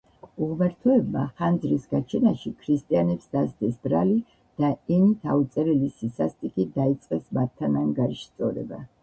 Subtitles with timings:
[0.43, 4.17] უღმრთოებმა ხანძრის გაჩენაში ქრისტიანებს დასდეს ბრალი
[4.63, 8.83] და ენით აუწერელი სისასტიკით დაიწყეს მათთან ანგარიშსწორება.